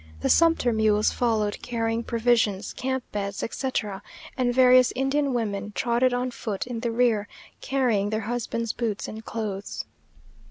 [0.21, 4.01] The sumpter mules followed, carrying provisions, camp beds, etc.;
[4.35, 7.27] and various Indian women trotted on foot in the rear,
[7.61, 9.85] carrying their husbands' boots and clothes.